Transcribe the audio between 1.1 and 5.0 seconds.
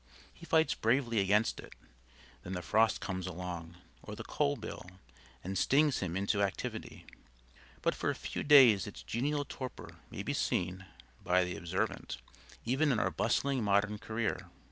against it; then the frost comes along, or the coal bill,